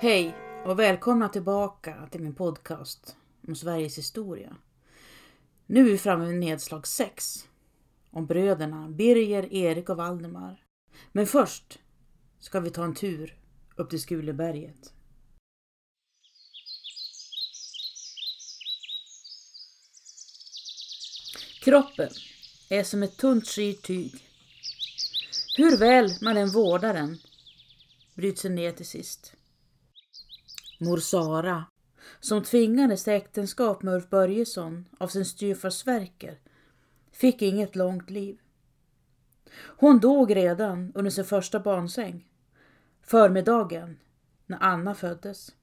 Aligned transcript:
Hej 0.00 0.36
och 0.64 0.78
välkomna 0.78 1.28
tillbaka 1.28 2.08
till 2.10 2.20
min 2.20 2.34
podcast 2.34 3.16
om 3.48 3.56
Sveriges 3.56 3.98
historia. 3.98 4.56
Nu 5.66 5.80
är 5.80 5.84
vi 5.84 5.98
framme 5.98 6.26
vid 6.26 6.38
nedslag 6.38 6.86
6 6.86 7.48
om 8.10 8.26
bröderna 8.26 8.88
Birger, 8.88 9.52
Erik 9.52 9.88
och 9.88 9.96
Valdemar. 9.96 10.64
Men 11.12 11.26
först 11.26 11.78
ska 12.38 12.60
vi 12.60 12.70
ta 12.70 12.84
en 12.84 12.94
tur 12.94 13.38
upp 13.76 13.90
till 13.90 14.02
Skuleberget. 14.02 14.92
Kroppen 21.60 22.10
är 22.70 22.84
som 22.84 23.02
ett 23.02 23.16
tunt 23.16 23.48
skirt 23.48 23.82
tyg. 23.82 24.14
Hur 25.56 25.76
väl 25.76 26.10
man 26.20 26.36
än 26.36 26.50
vårdar 26.50 26.94
den 26.94 27.18
bryts 28.14 28.42
den 28.42 28.54
ner 28.54 28.72
till 28.72 28.86
sist. 28.86 29.34
Mor 30.78 30.96
Sara, 30.96 31.64
som 32.20 32.42
tvingades 32.42 33.04
till 33.04 33.12
äktenskap 33.12 33.82
med 33.82 33.94
Ulf 33.94 34.10
Börjesson 34.10 34.84
av 34.98 35.08
sin 35.08 35.24
styvfar 35.24 35.70
Sverker, 35.70 36.38
fick 37.12 37.42
inget 37.42 37.76
långt 37.76 38.10
liv. 38.10 38.38
Hon 39.60 39.98
dog 39.98 40.36
redan 40.36 40.92
under 40.94 41.10
sin 41.10 41.24
första 41.24 41.60
barnsäng, 41.60 42.26
förmiddagen 43.02 43.98
när 44.46 44.58
Anna 44.60 44.94
föddes. 44.94 45.54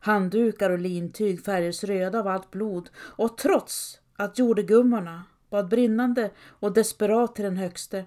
Handdukar 0.00 0.70
och 0.70 0.78
lintyg 0.78 1.44
färgades 1.44 1.84
röda 1.84 2.20
av 2.20 2.26
allt 2.26 2.50
blod 2.50 2.90
och 2.96 3.38
trots 3.38 4.00
att 4.16 4.38
jordegummorna 4.38 5.24
bad 5.50 5.68
brinnande 5.68 6.30
och 6.40 6.72
desperat 6.72 7.34
till 7.34 7.44
den 7.44 7.56
högste 7.56 8.04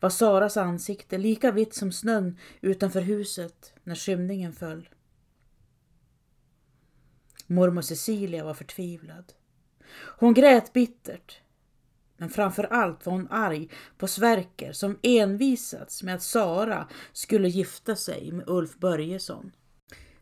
var 0.00 0.10
Saras 0.10 0.56
ansikte 0.56 1.18
lika 1.18 1.52
vitt 1.52 1.74
som 1.74 1.92
snön 1.92 2.38
utanför 2.60 3.00
huset 3.00 3.74
när 3.84 3.94
skymningen 3.94 4.52
föll. 4.52 4.88
Mormor 7.46 7.82
Cecilia 7.82 8.44
var 8.44 8.54
förtvivlad. 8.54 9.32
Hon 10.18 10.34
grät 10.34 10.72
bittert. 10.72 11.40
Men 12.16 12.30
framför 12.30 12.64
allt 12.64 13.06
var 13.06 13.12
hon 13.12 13.28
arg 13.30 13.70
på 13.98 14.06
Sverker 14.06 14.72
som 14.72 14.98
envisats 15.02 16.02
med 16.02 16.14
att 16.14 16.22
Sara 16.22 16.88
skulle 17.12 17.48
gifta 17.48 17.96
sig 17.96 18.32
med 18.32 18.48
Ulf 18.48 18.78
Börjesson. 18.78 19.52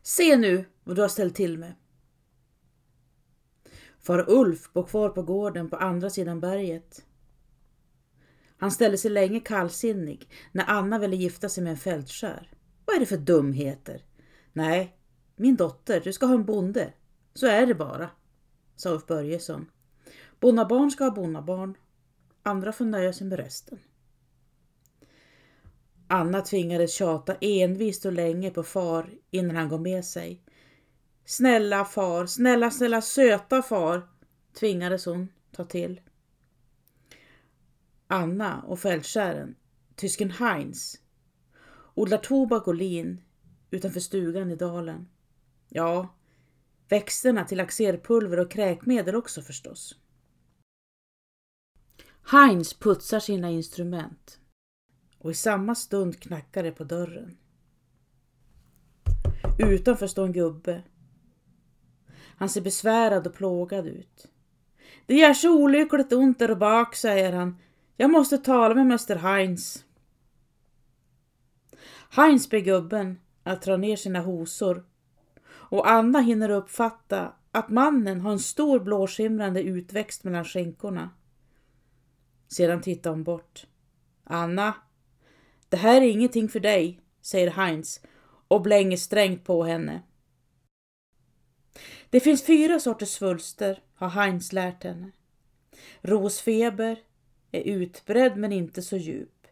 Se 0.01 0.37
nu 0.37 0.65
vad 0.83 0.95
du 0.95 1.01
har 1.01 1.09
ställt 1.09 1.35
till 1.35 1.57
med. 1.57 1.73
Far 3.99 4.29
Ulf 4.29 4.73
bor 4.73 4.83
kvar 4.83 5.09
på 5.09 5.23
gården 5.23 5.69
på 5.69 5.75
andra 5.75 6.09
sidan 6.09 6.39
berget. 6.39 7.05
Han 8.61 8.71
ställde 8.71 8.97
sig 8.97 9.11
länge 9.11 9.39
kallsinnig 9.39 10.29
när 10.51 10.65
Anna 10.67 10.99
ville 10.99 11.15
gifta 11.15 11.49
sig 11.49 11.63
med 11.63 11.71
en 11.71 11.77
fältskär. 11.77 12.51
Vad 12.85 12.95
är 12.95 12.99
det 12.99 13.05
för 13.05 13.17
dumheter? 13.17 14.05
Nej, 14.53 14.97
min 15.35 15.55
dotter, 15.55 16.01
du 16.03 16.13
ska 16.13 16.25
ha 16.25 16.33
en 16.33 16.45
bonde. 16.45 16.93
Så 17.33 17.47
är 17.47 17.65
det 17.65 17.75
bara, 17.75 18.09
sa 18.75 18.89
Ulf 18.89 19.05
Börjesson. 19.05 19.65
Bonnabarn 20.39 20.91
ska 20.91 21.03
ha 21.03 21.11
bonnabarn. 21.11 21.77
Andra 22.43 22.71
får 22.71 22.85
nöja 22.85 23.13
sig 23.13 23.27
med 23.27 23.39
resten. 23.39 23.79
Anna 26.07 26.41
tvingades 26.41 26.93
tjata 26.93 27.35
envist 27.41 28.05
och 28.05 28.13
länge 28.13 28.51
på 28.51 28.63
far 28.63 29.09
innan 29.31 29.55
han 29.55 29.69
gav 29.69 29.81
med 29.81 30.05
sig. 30.05 30.43
Snälla 31.25 31.85
far, 31.85 32.25
snälla, 32.25 32.71
snälla, 32.71 33.01
söta 33.01 33.61
far, 33.61 34.07
tvingades 34.59 35.05
hon 35.05 35.27
ta 35.51 35.65
till. 35.65 36.01
Anna 38.11 38.61
och 38.61 38.79
fältskären, 38.79 39.55
tysken 39.95 40.31
Heinz, 40.31 40.99
odlar 41.93 42.17
tobak 42.17 42.67
och 42.67 42.75
lin 42.75 43.21
utanför 43.69 43.99
stugan 43.99 44.51
i 44.51 44.55
dalen. 44.55 45.09
Ja, 45.69 46.15
växterna 46.89 47.45
till 47.45 47.59
axerpulver 47.59 48.39
och 48.39 48.51
kräkmedel 48.51 49.15
också 49.15 49.41
förstås. 49.41 49.95
Heinz 52.31 52.73
putsar 52.73 53.19
sina 53.19 53.49
instrument 53.49 54.39
och 55.17 55.31
i 55.31 55.33
samma 55.33 55.75
stund 55.75 56.19
knackar 56.19 56.63
det 56.63 56.71
på 56.71 56.83
dörren. 56.83 57.37
Utanför 59.59 60.07
står 60.07 60.25
en 60.25 60.33
gubbe. 60.33 60.83
Han 62.35 62.49
ser 62.49 62.61
besvärad 62.61 63.27
och 63.27 63.33
plågad 63.33 63.87
ut. 63.87 64.27
Det 65.05 65.15
gör 65.15 65.33
så 65.33 65.63
olyckligt 65.63 66.13
ont 66.13 66.39
där 66.39 66.55
bak, 66.55 66.95
säger 66.95 67.33
han. 67.33 67.57
Jag 68.01 68.11
måste 68.11 68.37
tala 68.37 68.75
med 68.75 68.85
Mäster 68.85 69.15
Heinz. 69.15 69.85
Heinz 72.09 72.49
ber 72.49 72.59
gubben 72.59 73.19
att 73.43 73.61
dra 73.61 73.77
ner 73.77 73.95
sina 73.95 74.19
hosor 74.19 74.85
och 75.47 75.89
Anna 75.89 76.19
hinner 76.19 76.49
uppfatta 76.49 77.33
att 77.51 77.69
mannen 77.69 78.21
har 78.21 78.31
en 78.31 78.39
stor 78.39 78.79
blåskimrande 78.79 79.61
utväxt 79.61 80.23
mellan 80.23 80.45
skinkorna. 80.45 81.09
Sedan 82.47 82.81
tittar 82.81 83.09
hon 83.09 83.23
bort. 83.23 83.65
Anna, 84.23 84.73
det 85.69 85.77
här 85.77 86.01
är 86.01 86.07
ingenting 86.07 86.49
för 86.49 86.59
dig, 86.59 86.99
säger 87.21 87.51
Heinz 87.51 88.01
och 88.47 88.61
blänger 88.61 88.97
strängt 88.97 89.43
på 89.43 89.63
henne. 89.63 90.01
Det 92.09 92.19
finns 92.19 92.45
fyra 92.45 92.79
sorters 92.79 93.09
svulster, 93.09 93.83
har 93.95 94.09
Heinz 94.09 94.53
lärt 94.53 94.83
henne. 94.83 95.11
Rosfeber 96.01 96.97
är 97.51 97.61
utbredd 97.61 98.37
men 98.37 98.51
inte 98.51 98.81
så 98.81 98.97
djup. 98.97 99.47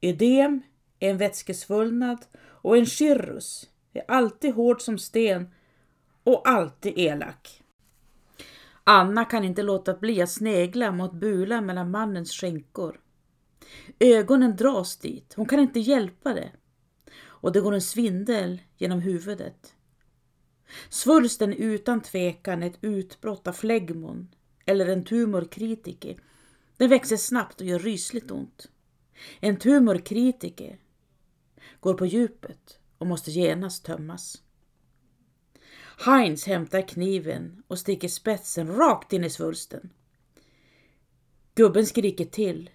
Ödem 0.00 0.62
är 0.98 1.10
en 1.10 1.18
vätskesvullnad 1.18 2.24
och 2.38 2.76
en 2.76 2.86
chirrus 2.86 3.70
är 3.92 4.04
alltid 4.08 4.54
hård 4.54 4.82
som 4.82 4.98
sten 4.98 5.50
och 6.24 6.48
alltid 6.48 6.98
elak. 6.98 7.62
Anna 8.84 9.24
kan 9.24 9.44
inte 9.44 9.62
låta 9.62 9.94
bli 9.94 10.22
att 10.22 10.30
snegla 10.30 10.92
mot 10.92 11.12
bulan 11.12 11.66
mellan 11.66 11.90
mannens 11.90 12.32
skänkor. 12.32 13.00
Ögonen 13.98 14.56
dras 14.56 14.96
dit, 14.96 15.34
hon 15.36 15.46
kan 15.46 15.60
inte 15.60 15.80
hjälpa 15.80 16.34
det. 16.34 16.50
Och 17.24 17.52
det 17.52 17.60
går 17.60 17.74
en 17.74 17.82
svindel 17.82 18.62
genom 18.76 19.00
huvudet. 19.00 19.74
Svulsten 20.88 21.52
är 21.52 21.56
utan 21.56 22.00
tvekan 22.00 22.62
ett 22.62 22.78
utbrott 22.80 23.46
av 23.46 23.52
flegmon 23.52 24.28
eller 24.64 24.86
en 24.86 25.04
tumorkritiker. 25.04 26.16
Den 26.82 26.90
växer 26.90 27.16
snabbt 27.16 27.60
och 27.60 27.66
gör 27.66 27.78
rysligt 27.78 28.30
ont. 28.30 28.70
En 29.40 29.56
tumorkritiker 29.56 30.80
går 31.80 31.94
på 31.94 32.06
djupet 32.06 32.78
och 32.98 33.06
måste 33.06 33.30
genast 33.30 33.84
tömmas. 33.84 34.42
Heinz 36.04 36.46
hämtar 36.46 36.88
kniven 36.88 37.62
och 37.66 37.78
sticker 37.78 38.08
spetsen 38.08 38.76
rakt 38.76 39.12
in 39.12 39.24
i 39.24 39.30
svulsten. 39.30 39.92
Gubben 41.54 41.86
skriker 41.86 42.24
till 42.24 42.70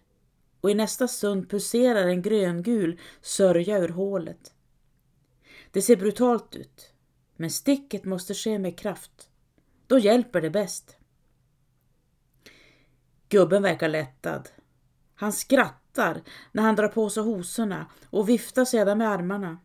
och 0.62 0.72
i 0.72 0.74
nästa 0.74 1.08
stund 1.08 1.50
pulserar 1.50 2.08
en 2.08 2.22
gröngul 2.22 3.00
sörja 3.22 3.78
ur 3.78 3.90
hålet. 3.90 4.54
Det 5.72 5.82
ser 5.82 5.96
brutalt 5.96 6.56
ut, 6.56 6.94
men 7.36 7.52
sticket 7.52 8.06
måste 8.06 8.34
ske 8.34 8.60
med 8.60 8.80
kraft. 8.80 9.30
Då 9.88 10.00
hjälper 10.00 10.42
det 10.42 10.50
bäst. 10.50 10.97
Gubben 13.30 13.64
verkar 13.64 13.90
lättad. 13.90 14.50
Han 15.16 15.34
skrattar 15.34 16.22
när 16.52 16.64
han 16.64 16.76
drar 16.76 16.88
på 16.88 17.10
sig 17.10 17.24
hosorna 17.24 17.86
och 18.10 18.30
viftar 18.30 18.66
sedan 18.66 18.98
med 18.98 19.10
armarna. 19.10 19.58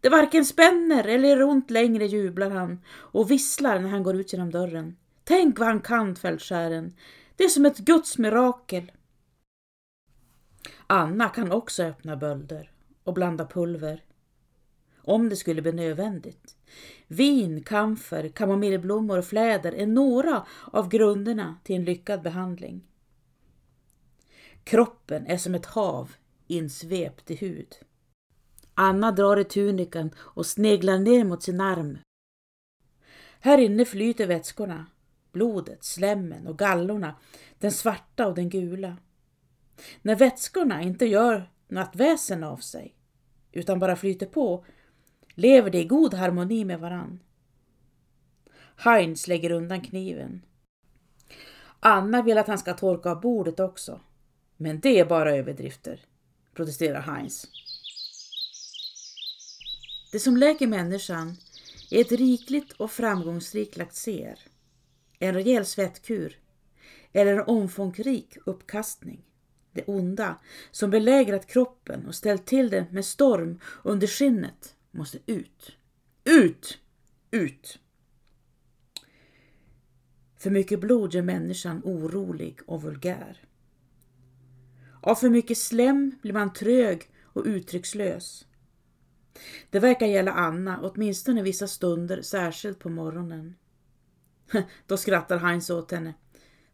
Det 0.00 0.08
varken 0.08 0.44
spänner 0.44 1.04
eller 1.04 1.28
gör 1.28 1.42
ont 1.42 1.70
längre, 1.70 2.06
jublar 2.06 2.50
han 2.50 2.80
och 2.88 3.30
visslar 3.30 3.78
när 3.78 3.88
han 3.88 4.02
går 4.02 4.16
ut 4.16 4.32
genom 4.32 4.50
dörren. 4.50 4.96
Tänk 5.24 5.58
vad 5.58 5.68
han 5.68 5.80
kan, 5.80 6.16
fältskären. 6.16 6.94
Det 7.36 7.44
är 7.44 7.48
som 7.48 7.66
ett 7.66 7.78
Guds 7.78 8.18
mirakel. 8.18 8.92
Anna 10.86 11.28
kan 11.28 11.52
också 11.52 11.82
öppna 11.82 12.16
bölder 12.16 12.70
och 13.04 13.14
blanda 13.14 13.46
pulver. 13.46 14.02
Om 15.04 15.28
det 15.28 15.36
skulle 15.36 15.62
bli 15.62 15.72
nödvändigt. 15.72 16.56
Vin, 17.06 17.62
kamfer, 17.62 18.28
kamomillblommor 18.28 19.18
och 19.18 19.24
fläder 19.24 19.72
är 19.72 19.86
några 19.86 20.46
av 20.72 20.88
grunderna 20.88 21.56
till 21.64 21.76
en 21.76 21.84
lyckad 21.84 22.22
behandling. 22.22 22.82
Kroppen 24.64 25.26
är 25.26 25.36
som 25.36 25.54
ett 25.54 25.66
hav 25.66 26.12
insvept 26.46 27.30
i 27.30 27.34
hud. 27.34 27.76
Anna 28.74 29.12
drar 29.12 29.36
i 29.36 29.44
tunikan 29.44 30.10
och 30.18 30.46
sneglar 30.46 30.98
ner 30.98 31.24
mot 31.24 31.42
sin 31.42 31.60
arm. 31.60 31.98
Här 33.40 33.58
inne 33.58 33.84
flyter 33.84 34.26
vätskorna, 34.26 34.86
blodet, 35.32 35.84
slemmen 35.84 36.46
och 36.46 36.58
gallorna, 36.58 37.16
den 37.58 37.72
svarta 37.72 38.26
och 38.26 38.34
den 38.34 38.48
gula. 38.48 38.96
När 40.02 40.16
vätskorna 40.16 40.82
inte 40.82 41.06
gör 41.06 41.50
något 41.68 41.96
väsen 41.96 42.44
av 42.44 42.56
sig, 42.56 42.94
utan 43.52 43.78
bara 43.78 43.96
flyter 43.96 44.26
på, 44.26 44.64
lever 45.34 45.70
de 45.70 45.78
i 45.78 45.84
god 45.84 46.14
harmoni 46.14 46.64
med 46.64 46.80
varann. 46.80 47.20
Heinz 48.76 49.28
lägger 49.28 49.50
undan 49.50 49.80
kniven. 49.80 50.42
Anna 51.80 52.22
vill 52.22 52.38
att 52.38 52.46
han 52.46 52.58
ska 52.58 52.74
torka 52.74 53.10
av 53.10 53.20
bordet 53.20 53.60
också. 53.60 54.00
Men 54.56 54.80
det 54.80 54.98
är 54.98 55.04
bara 55.04 55.36
överdrifter, 55.36 56.00
protesterar 56.54 57.00
Heinz. 57.00 57.46
Det 60.12 60.18
som 60.18 60.36
läker 60.36 60.66
människan 60.66 61.36
är 61.90 62.00
ett 62.00 62.12
rikligt 62.12 62.72
och 62.72 62.90
framgångsrikt 62.90 63.76
laxer, 63.76 64.38
en 65.18 65.34
rejäl 65.34 65.64
svettkur 65.64 66.38
eller 67.12 67.32
en 67.32 67.46
omfångsrik 67.46 68.36
uppkastning. 68.46 69.24
Det 69.72 69.84
onda 69.84 70.38
som 70.70 70.90
belägrat 70.90 71.46
kroppen 71.46 72.06
och 72.06 72.14
ställt 72.14 72.46
till 72.46 72.70
det 72.70 72.86
med 72.90 73.04
storm 73.04 73.60
under 73.82 74.06
skinnet 74.06 74.73
måste 74.94 75.18
ut. 75.26 75.76
Ut! 76.24 76.78
Ut! 77.30 77.78
För 80.36 80.50
mycket 80.50 80.80
blod 80.80 81.14
gör 81.14 81.22
människan 81.22 81.82
orolig 81.84 82.58
och 82.66 82.82
vulgär. 82.82 83.44
Av 85.02 85.14
för 85.14 85.30
mycket 85.30 85.58
slem 85.58 86.18
blir 86.22 86.32
man 86.32 86.52
trög 86.52 87.10
och 87.22 87.44
uttryckslös. 87.46 88.46
Det 89.70 89.78
verkar 89.78 90.06
gälla 90.06 90.32
Anna, 90.32 90.80
åtminstone 90.82 91.42
vissa 91.42 91.68
stunder, 91.68 92.22
särskilt 92.22 92.78
på 92.78 92.88
morgonen. 92.88 93.54
Då 94.86 94.96
skrattar 94.96 95.38
Heinz 95.38 95.70
åt 95.70 95.90
henne. 95.90 96.14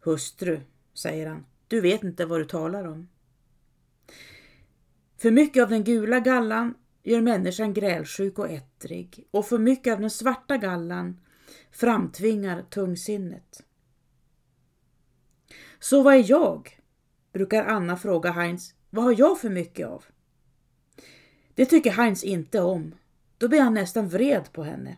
Hustru, 0.01 0.61
säger 0.95 1.27
han, 1.27 1.47
du 1.69 1.81
vet 1.81 2.05
inte 2.05 2.27
vad 2.27 2.41
du 2.41 2.45
talar 2.45 2.85
om. 2.85 3.09
För 5.19 5.31
mycket 5.31 5.63
av 5.63 5.71
den 5.71 5.85
gula 5.85 6.21
gallan 6.21 6.75
gör 7.03 7.21
människan 7.21 7.75
grälsjuk 7.75 8.39
och 8.39 8.51
ettrig 8.51 9.27
och 9.31 9.47
för 9.47 9.59
mycket 9.59 9.93
av 9.93 10.01
den 10.01 10.11
svarta 10.11 10.57
gallan 10.57 11.21
framtvingar 11.71 12.63
tungsinnet. 12.63 13.65
Så 15.79 16.03
vad 16.03 16.15
är 16.15 16.31
jag? 16.31 16.81
brukar 17.33 17.65
Anna 17.65 17.97
fråga 17.97 18.31
Heinz. 18.31 18.75
Vad 18.91 19.05
har 19.05 19.15
jag 19.19 19.41
för 19.41 19.51
mycket 19.51 19.87
av? 19.87 20.05
Det 21.55 21.67
tycker 21.67 21.91
Heinz 21.91 22.25
inte 22.25 22.61
om. 22.61 22.95
Då 23.39 23.49
blir 23.49 23.61
han 23.61 23.75
nästan 23.75 24.09
vred 24.09 24.53
på 24.53 24.63
henne. 24.63 24.97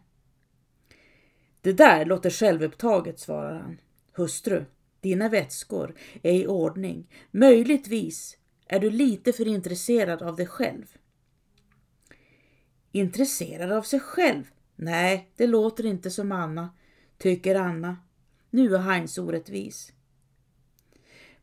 Det 1.61 1.73
där 1.73 2.05
låter 2.05 2.31
självupptaget, 2.31 3.21
svarar 3.21 3.55
han. 3.61 3.81
Hustru, 4.13 4.65
dina 5.01 5.29
vätskor 5.29 5.95
är 6.23 6.33
i 6.33 6.47
ordning. 6.47 7.09
Möjligtvis 7.31 8.39
är 8.67 8.81
du 8.81 8.91
lite 8.91 9.33
för 9.33 9.49
intresserad 9.49 10.23
av 10.23 10.37
dig 10.37 10.47
själv. 10.47 10.97
Intresserad 12.93 13.73
av 13.73 13.83
sig 13.83 14.01
själv? 14.01 14.45
Nej, 14.77 15.31
det 15.37 15.47
låter 15.47 15.87
inte 15.87 16.11
som 16.11 16.33
Anna, 16.33 16.71
tycker 17.19 17.55
Anna. 17.55 17.97
Nu 18.51 18.75
är 18.75 18.79
Heinz 18.79 19.19
orättvis. 19.19 19.93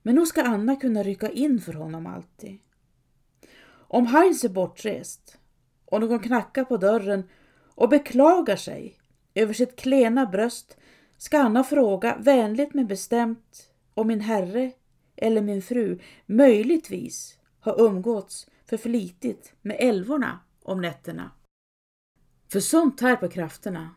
Men 0.01 0.15
nog 0.15 0.27
ska 0.27 0.43
Anna 0.43 0.75
kunna 0.75 1.03
rycka 1.03 1.29
in 1.29 1.61
för 1.61 1.73
honom 1.73 2.07
alltid. 2.07 2.59
Om 3.71 4.05
Heinz 4.05 4.43
är 4.43 4.49
bortrest 4.49 5.37
och 5.85 6.01
någon 6.01 6.19
knackar 6.19 6.63
på 6.63 6.77
dörren 6.77 7.23
och 7.75 7.89
beklagar 7.89 8.55
sig 8.55 8.99
över 9.33 9.53
sitt 9.53 9.75
klena 9.75 10.25
bröst 10.25 10.77
ska 11.17 11.39
Anna 11.39 11.63
fråga 11.63 12.17
vänligt 12.19 12.73
men 12.73 12.87
bestämt 12.87 13.71
om 13.93 14.07
min 14.07 14.21
herre 14.21 14.71
eller 15.15 15.41
min 15.41 15.61
fru 15.61 15.99
möjligtvis 16.25 17.37
har 17.59 17.81
umgåtts 17.81 18.47
för 18.65 18.77
flitigt 18.77 19.53
med 19.61 19.77
älvorna 19.79 20.39
om 20.63 20.81
nätterna. 20.81 21.31
För 22.51 22.59
sånt 22.59 22.97
tär 22.97 23.15
på 23.15 23.29
krafterna. 23.29 23.95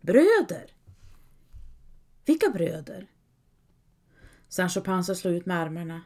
Bröder? 0.00 0.74
Vilka 2.26 2.50
bröder? 2.50 3.10
Sancho 4.48 4.80
Panza 4.80 5.14
slog 5.14 5.34
ut 5.34 5.46
med 5.46 5.56
armarna. 5.56 6.02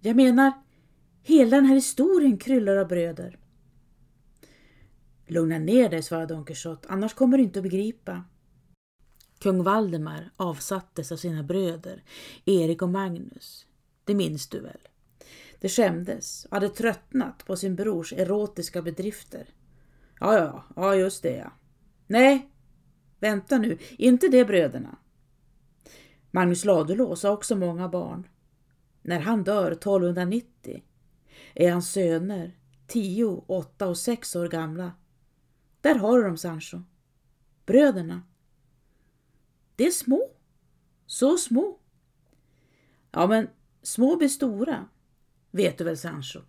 Jag 0.00 0.16
menar, 0.16 0.52
hela 1.22 1.56
den 1.56 1.66
här 1.66 1.74
historien 1.74 2.38
kryllar 2.38 2.76
av 2.76 2.88
bröder. 2.88 3.38
Lugna 5.26 5.58
ner 5.58 5.88
dig, 5.88 6.02
svarade 6.02 6.34
Don 6.34 6.44
Quixote, 6.44 6.88
annars 6.88 7.14
kommer 7.14 7.38
du 7.38 7.44
inte 7.44 7.58
att 7.58 7.62
begripa. 7.62 8.24
Kung 9.38 9.62
Valdemar 9.62 10.30
avsattes 10.36 11.12
av 11.12 11.16
sina 11.16 11.42
bröder, 11.42 12.02
Erik 12.44 12.82
och 12.82 12.88
Magnus. 12.88 13.66
Det 14.04 14.14
minns 14.14 14.48
du 14.48 14.60
väl? 14.60 14.88
De 15.60 15.68
skämdes 15.68 16.44
och 16.44 16.52
hade 16.52 16.68
tröttnat 16.68 17.46
på 17.46 17.56
sin 17.56 17.76
brors 17.76 18.12
erotiska 18.12 18.82
bedrifter. 18.82 19.48
Ja, 20.20 20.34
ja, 20.38 20.64
ja, 20.76 20.94
just 20.94 21.22
det 21.22 21.36
ja. 21.36 21.52
Nej, 22.06 22.50
vänta 23.18 23.58
nu, 23.58 23.78
inte 23.98 24.28
det 24.28 24.44
bröderna. 24.44 24.98
Magnus 26.30 26.64
Ladulås 26.64 27.22
har 27.22 27.30
också 27.30 27.56
många 27.56 27.88
barn. 27.88 28.26
När 29.02 29.20
han 29.20 29.44
dör 29.44 29.72
1290 29.72 30.82
är 31.54 31.72
hans 31.72 31.90
söner 31.92 32.58
10, 32.86 33.44
8 33.46 33.88
och 33.88 33.98
6 33.98 34.36
år 34.36 34.48
gamla. 34.48 34.92
Där 35.80 35.94
har 35.94 36.18
du 36.18 36.24
dem 36.24 36.36
Sancho. 36.36 36.78
Bröderna. 37.66 38.22
Det 39.78 39.86
är 39.86 39.90
små. 39.90 40.30
Så 41.06 41.38
små. 41.38 41.78
Ja, 43.10 43.26
men 43.26 43.48
små 43.82 44.16
blir 44.16 44.28
stora. 44.28 44.88
Vet 45.50 45.78
du 45.78 45.84
väl 45.84 45.98
Sancho? 45.98 46.40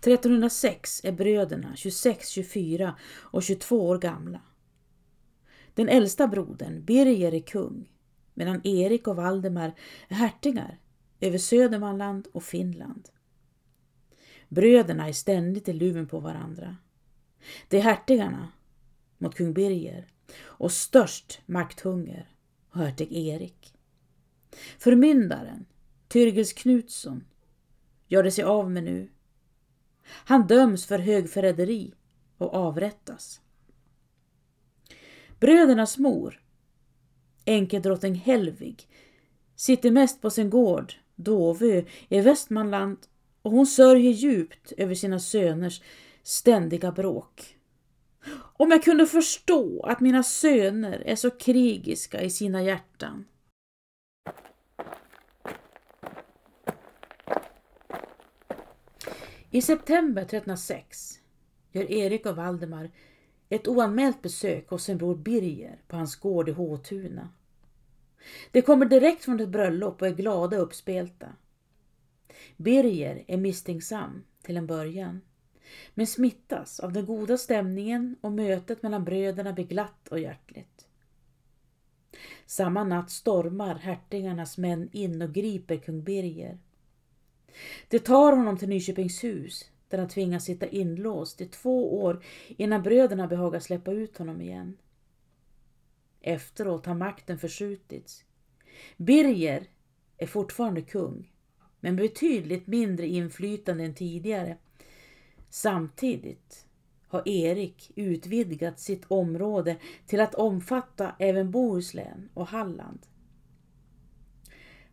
1306 0.00 1.00
är 1.04 1.12
bröderna 1.12 1.76
26, 1.76 2.28
24 2.28 2.98
och 3.04 3.42
22 3.42 3.88
år 3.88 3.98
gamla. 3.98 4.40
Den 5.74 5.88
äldsta 5.88 6.28
brodern, 6.28 6.84
Birger, 6.84 7.34
är 7.34 7.40
kung 7.40 7.93
medan 8.34 8.66
Erik 8.66 9.08
och 9.08 9.16
Valdemar 9.16 9.74
är 10.08 10.14
hertigar 10.14 10.78
över 11.20 11.38
Södermanland 11.38 12.28
och 12.32 12.42
Finland. 12.42 13.08
Bröderna 14.48 15.08
är 15.08 15.12
ständigt 15.12 15.68
i 15.68 15.72
luven 15.72 16.06
på 16.06 16.20
varandra. 16.20 16.76
Det 17.68 17.78
är 17.78 17.82
hertigarna 17.82 18.48
mot 19.18 19.34
kung 19.34 19.52
Birger 19.52 20.08
och 20.42 20.72
störst 20.72 21.40
makthunger 21.46 22.34
har 22.68 22.84
hertig 22.84 23.12
Erik. 23.12 23.74
Förmyndaren, 24.78 25.64
Tyrgels 26.08 26.52
Knutsson, 26.52 27.24
gör 28.06 28.22
det 28.22 28.30
sig 28.30 28.44
av 28.44 28.70
med 28.70 28.84
nu 28.84 29.08
han 30.06 30.46
döms 30.46 30.86
för 30.86 30.98
högförräderi 30.98 31.94
och 32.38 32.54
avrättas. 32.54 33.40
Brödernas 35.40 35.98
mor, 35.98 36.43
enkedrottning 37.44 38.14
Helvig, 38.14 38.88
sitter 39.56 39.90
mest 39.90 40.20
på 40.20 40.30
sin 40.30 40.50
gård, 40.50 40.94
Dovö, 41.14 41.82
i 42.08 42.20
Västmanland 42.20 42.98
och 43.42 43.50
hon 43.50 43.66
sörjer 43.66 44.12
djupt 44.12 44.72
över 44.76 44.94
sina 44.94 45.20
söners 45.20 45.82
ständiga 46.22 46.92
bråk. 46.92 47.56
Om 48.56 48.70
jag 48.70 48.84
kunde 48.84 49.06
förstå 49.06 49.82
att 49.82 50.00
mina 50.00 50.22
söner 50.22 51.02
är 51.06 51.16
så 51.16 51.30
krigiska 51.30 52.22
i 52.22 52.30
sina 52.30 52.62
hjärtan. 52.62 53.24
I 59.50 59.62
september 59.62 60.22
1306 60.22 61.18
gör 61.72 61.92
Erik 61.92 62.26
och 62.26 62.36
Valdemar 62.36 62.90
ett 63.54 63.68
oanmält 63.68 64.22
besök 64.22 64.68
hos 64.70 64.84
sin 64.84 64.98
bror 64.98 65.16
Birger 65.16 65.78
på 65.88 65.96
hans 65.96 66.16
gård 66.16 66.48
i 66.48 66.52
Håtuna. 66.52 67.28
De 68.50 68.62
kommer 68.62 68.86
direkt 68.86 69.24
från 69.24 69.40
ett 69.40 69.48
bröllop 69.48 70.02
och 70.02 70.08
är 70.08 70.14
glada 70.14 70.56
och 70.56 70.62
uppspelta. 70.62 71.32
Birger 72.56 73.24
är 73.26 73.36
misstänksam 73.36 74.24
till 74.42 74.56
en 74.56 74.66
början, 74.66 75.20
men 75.94 76.06
smittas 76.06 76.80
av 76.80 76.92
den 76.92 77.06
goda 77.06 77.38
stämningen 77.38 78.16
och 78.20 78.32
mötet 78.32 78.82
mellan 78.82 79.04
bröderna 79.04 79.52
blir 79.52 79.64
glatt 79.64 80.08
och 80.08 80.20
hjärtligt. 80.20 80.86
Samma 82.46 82.84
natt 82.84 83.10
stormar 83.10 83.74
hertigarnas 83.74 84.58
män 84.58 84.88
in 84.92 85.22
och 85.22 85.32
griper 85.32 85.76
kung 85.76 86.02
Birger. 86.02 86.58
De 87.88 87.98
tar 87.98 88.32
honom 88.32 88.58
till 88.58 88.68
Nyköpingshus 88.68 89.70
där 89.96 90.02
han 90.02 90.08
tvingas 90.08 90.44
sitta 90.44 90.66
inlåst 90.66 91.40
i 91.40 91.46
två 91.46 92.02
år 92.02 92.24
innan 92.48 92.82
bröderna 92.82 93.26
behagar 93.26 93.60
släppa 93.60 93.92
ut 93.92 94.18
honom 94.18 94.40
igen. 94.40 94.76
Efteråt 96.20 96.86
har 96.86 96.94
makten 96.94 97.38
förskjutits. 97.38 98.24
Birger 98.96 99.66
är 100.18 100.26
fortfarande 100.26 100.82
kung, 100.82 101.32
men 101.80 101.96
betydligt 101.96 102.66
mindre 102.66 103.06
inflytande 103.06 103.84
än 103.84 103.94
tidigare. 103.94 104.56
Samtidigt 105.50 106.66
har 107.08 107.28
Erik 107.28 107.92
utvidgat 107.96 108.80
sitt 108.80 109.04
område 109.08 109.76
till 110.06 110.20
att 110.20 110.34
omfatta 110.34 111.14
även 111.18 111.50
Bohuslän 111.50 112.28
och 112.34 112.46
Halland. 112.46 113.06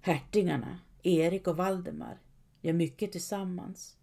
Hertigarna, 0.01 0.79
Erik 1.03 1.47
och 1.47 1.57
Valdemar, 1.57 2.19
gör 2.61 2.73
mycket 2.73 3.11
tillsammans. 3.11 3.97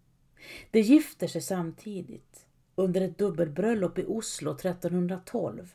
De 0.71 0.81
gifter 0.81 1.27
sig 1.27 1.41
samtidigt 1.41 2.45
under 2.75 3.01
ett 3.01 3.17
dubbelbröllop 3.17 3.97
i 3.99 4.05
Oslo 4.05 4.51
1312. 4.51 5.73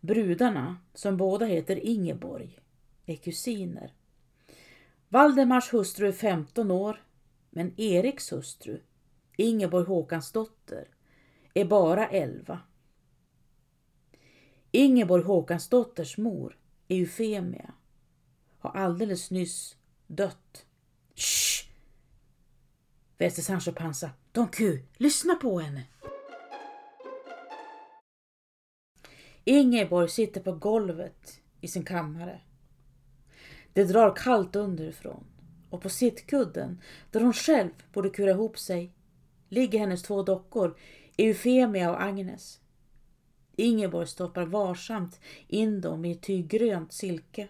Brudarna, 0.00 0.76
som 0.94 1.16
båda 1.16 1.46
heter 1.46 1.86
Ingeborg, 1.86 2.58
är 3.06 3.16
kusiner. 3.16 3.92
Valdemars 5.08 5.72
hustru 5.72 6.08
är 6.08 6.12
15 6.12 6.70
år, 6.70 7.02
men 7.50 7.80
Eriks 7.80 8.32
hustru, 8.32 8.80
Ingeborg 9.36 9.86
Håkansdotter, 9.86 10.88
är 11.54 11.64
bara 11.64 12.08
11. 12.08 12.60
Ingeborg 14.70 15.24
Håkansdotters 15.24 16.18
mor, 16.18 16.58
Eufemia, 16.88 17.74
har 18.58 18.70
alldeles 18.70 19.30
nyss 19.30 19.76
dött. 20.06 20.66
Shh! 21.14 21.49
Väste 23.20 23.42
Sancho 23.42 23.72
Panza. 23.72 24.10
Don 24.32 24.48
Q, 24.48 24.78
lyssna 24.96 25.34
på 25.34 25.60
henne! 25.60 25.84
Ingeborg 29.44 30.08
sitter 30.08 30.40
på 30.40 30.52
golvet 30.52 31.40
i 31.60 31.68
sin 31.68 31.84
kammare. 31.84 32.40
Det 33.72 33.84
drar 33.84 34.16
kallt 34.16 34.56
underifrån 34.56 35.24
och 35.70 35.82
på 35.82 35.88
sittkudden, 35.88 36.82
där 37.10 37.20
hon 37.20 37.32
själv 37.32 37.70
borde 37.92 38.10
kura 38.10 38.30
ihop 38.30 38.58
sig, 38.58 38.92
ligger 39.48 39.78
hennes 39.78 40.02
två 40.02 40.22
dockor, 40.22 40.78
Eufemia 41.16 41.90
och 41.90 42.02
Agnes. 42.02 42.60
Ingeborg 43.56 44.06
stoppar 44.06 44.46
varsamt 44.46 45.20
in 45.48 45.80
dem 45.80 46.04
i 46.04 46.14
tyggrönt 46.14 46.92
silke. 46.92 47.48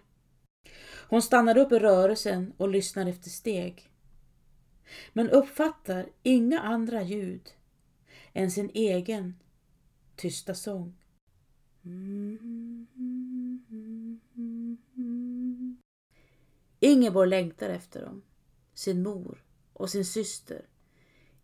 Hon 1.08 1.22
stannar 1.22 1.58
upp 1.58 1.72
i 1.72 1.78
rörelsen 1.78 2.52
och 2.56 2.68
lyssnar 2.68 3.06
efter 3.06 3.30
steg. 3.30 3.89
Men 5.12 5.30
uppfattar 5.30 6.08
inga 6.22 6.60
andra 6.60 7.02
ljud 7.02 7.54
än 8.32 8.50
sin 8.50 8.70
egen 8.74 9.34
tysta 10.16 10.54
sång. 10.54 10.96
Ingeborg 16.80 17.30
längtar 17.30 17.68
efter 17.68 18.02
dem, 18.02 18.22
sin 18.74 19.02
mor 19.02 19.44
och 19.72 19.90
sin 19.90 20.04
syster, 20.04 20.66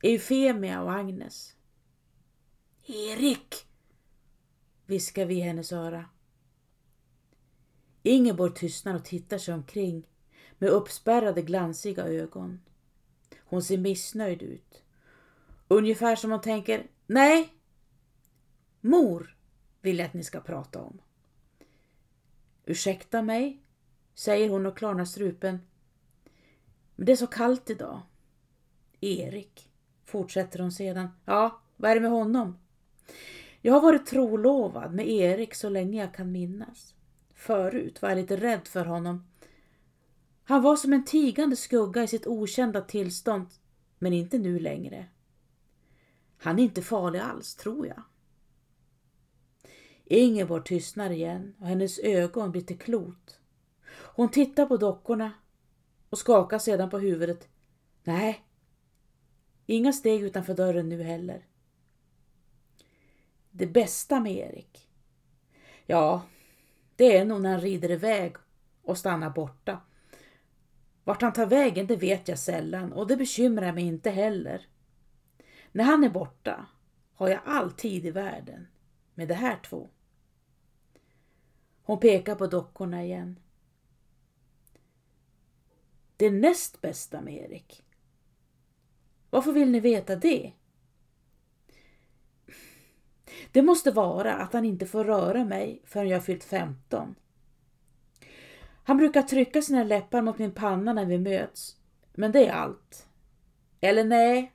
Eufemia 0.03 0.83
och 0.83 0.93
Agnes. 0.93 1.57
Erik! 2.87 3.55
viskar 4.87 5.27
vi 5.27 5.35
i 5.35 5.41
hennes 5.41 5.73
öra. 5.73 6.05
Ingeborg 8.03 8.55
tystnar 8.55 8.95
och 8.95 9.05
tittar 9.05 9.39
sig 9.39 9.55
omkring 9.55 10.07
med 10.59 10.71
uppspärrade 10.71 11.43
glansiga 11.43 12.05
ögon. 12.05 12.61
Hon 13.49 13.63
ser 13.63 13.79
missnöjd 13.79 14.43
ut. 14.43 14.83
Ungefär 15.69 16.17
som 16.17 16.31
hon 16.31 16.41
tänker, 16.41 16.87
nej, 17.07 17.53
mor 18.81 19.37
vill 19.81 19.99
jag 19.99 20.07
att 20.07 20.15
ni 20.15 20.25
ska 20.25 20.41
prata 20.41 20.83
om. 20.83 21.01
Ursäkta 22.65 23.23
mig, 23.23 23.61
säger 24.15 24.49
hon 24.49 24.67
och 24.67 24.79
klarnar 24.79 25.05
strupen. 25.05 25.59
Men 26.97 27.07
det 27.07 27.13
är 27.13 27.17
så 27.17 27.27
kallt 27.27 27.71
idag. 27.71 28.01
Erik, 29.01 29.71
fortsätter 30.05 30.59
hon 30.59 30.73
sedan. 30.73 31.09
Ja, 31.25 31.61
vad 31.77 31.91
är 31.91 31.95
det 31.95 32.01
med 32.01 32.11
honom? 32.11 32.59
Jag 33.61 33.73
har 33.73 33.81
varit 33.81 34.07
trolovad 34.07 34.95
med 34.95 35.09
Erik 35.09 35.55
så 35.55 35.69
länge 35.69 36.01
jag 36.01 36.15
kan 36.15 36.33
minnas. 36.33 36.95
Förut 37.35 38.03
var 38.03 38.09
jag 38.09 38.17
lite 38.17 38.37
rädd 38.37 38.69
för 38.69 38.85
honom. 38.85 39.25
Han 40.49 40.63
var 40.63 40.77
som 40.77 40.93
en 40.93 41.05
tigande 41.05 41.57
skugga 41.57 42.03
i 42.03 42.09
sitt 42.09 42.27
okända 42.27 42.81
tillstånd, 42.81 43.47
men 43.99 44.13
inte 44.13 44.39
nu 44.39 44.59
längre. 44.59 45.07
Han 46.39 46.59
är 46.59 46.63
inte 46.63 46.83
farlig 46.83 47.19
alls, 47.19 47.55
tror 47.55 47.87
jag. 47.87 48.03
Ingeborg 50.05 50.65
tystnar 50.65 51.11
igen 51.11 51.55
och 51.59 51.67
hennes 51.67 51.99
ögon 51.99 52.51
blir 52.51 52.63
till 52.63 52.79
klot. 52.79 53.41
Hon 53.89 54.29
tittar 54.29 54.67
på 54.67 54.77
dockorna 54.77 55.33
och 56.11 56.19
skakar 56.19 56.59
sedan 56.59 56.91
på 56.91 56.99
huvudet. 56.99 57.49
Nej, 58.05 58.45
inga 59.67 59.93
steg 59.93 60.23
utanför 60.23 60.55
dörren 60.55 60.89
nu 60.89 61.03
heller. 61.03 61.47
Det 63.51 63.67
bästa 63.67 64.21
med 64.21 64.33
Erik? 64.33 64.89
Ja, 65.87 66.23
det 66.97 67.17
är 67.17 67.25
nog 67.25 67.41
när 67.41 67.53
han 67.53 67.61
rider 67.61 67.91
iväg 67.91 68.37
och 68.83 68.99
stannar 68.99 69.31
borta. 69.31 69.81
Vart 71.07 71.23
han 71.23 71.33
tar 71.33 71.47
vägen 71.47 71.87
det 71.87 71.97
vet 71.97 72.29
jag 72.29 72.39
sällan 72.39 72.93
och 72.93 73.07
det 73.07 73.17
bekymrar 73.17 73.73
mig 73.73 73.85
inte 73.85 74.11
heller. 74.11 74.67
När 75.73 75.85
han 75.85 76.05
är 76.05 76.11
borta 76.11 76.67
har 77.15 77.29
jag 77.29 77.41
all 77.45 77.73
tid 77.73 78.07
i 78.07 78.11
världen 78.11 78.67
med 79.15 79.29
de 79.29 79.35
här 79.35 79.61
två. 79.63 79.89
Hon 81.83 82.01
pekar 82.01 82.35
på 82.35 82.47
dockorna 82.47 83.05
igen. 83.05 83.39
Det 86.17 86.31
näst 86.31 86.81
bästa 86.81 87.21
med 87.21 87.35
Erik. 87.35 87.85
Varför 89.31 89.53
vill 89.53 89.71
ni 89.71 89.81
veta 89.81 90.17
det? 90.17 90.53
Det 93.53 93.63
måste 93.63 93.91
vara 93.91 94.35
att 94.35 94.53
han 94.53 94.65
inte 94.65 94.87
får 94.87 95.05
röra 95.05 95.45
mig 95.45 95.83
förrän 95.85 96.09
jag 96.09 96.25
fyllt 96.25 96.45
15. 96.45 97.15
Han 98.89 98.97
brukar 98.97 99.23
trycka 99.23 99.63
sina 99.63 99.85
läppar 99.85 100.23
mot 100.23 100.39
min 100.39 100.53
panna 100.53 100.93
när 100.93 101.05
vi 101.05 101.19
möts, 101.19 101.77
men 102.15 102.33
det 102.33 102.47
är 102.47 102.53
allt. 102.53 103.07
Eller 103.81 104.05
nej, 104.05 104.53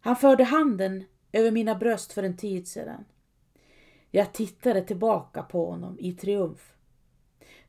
han 0.00 0.16
förde 0.16 0.44
handen 0.44 1.04
över 1.32 1.50
mina 1.50 1.74
bröst 1.74 2.12
för 2.12 2.22
en 2.22 2.36
tid 2.36 2.68
sedan. 2.68 3.04
Jag 4.10 4.32
tittade 4.32 4.82
tillbaka 4.82 5.42
på 5.42 5.70
honom 5.70 5.98
i 6.00 6.12
triumf. 6.12 6.72